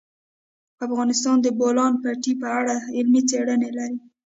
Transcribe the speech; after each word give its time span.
افغانستان 0.85 1.35
د 1.41 1.43
د 1.45 1.47
بولان 1.59 1.93
پټي 2.03 2.33
په 2.41 2.47
اړه 2.59 2.75
علمي 2.95 3.21
څېړنې 3.29 3.69
لري. 3.77 3.97